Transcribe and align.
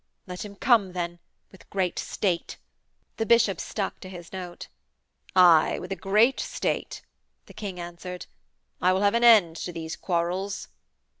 'Let 0.25 0.43
him 0.43 0.55
come, 0.55 0.93
then, 0.93 1.19
with 1.51 1.69
great 1.69 1.99
state,' 1.99 2.57
the 3.17 3.25
bishop 3.27 3.59
stuck 3.59 3.99
to 3.99 4.09
his 4.09 4.33
note. 4.33 4.67
'Aye, 5.35 5.77
with 5.77 5.91
a 5.91 5.95
great 5.95 6.39
state,' 6.39 7.03
the 7.45 7.53
King 7.53 7.79
answered. 7.79 8.25
'I 8.81 8.93
will 8.93 9.01
have 9.01 9.13
an 9.13 9.23
end 9.23 9.57
to 9.57 9.71
these 9.71 9.95
quarrels.' 9.95 10.69